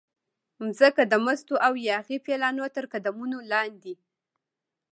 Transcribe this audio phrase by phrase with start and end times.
[0.63, 3.93] مځکه د مستو او یاغي پیلانو ترقدمونو لاندې